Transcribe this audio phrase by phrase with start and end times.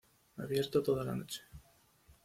[0.37, 1.41] Abierto toda la noche.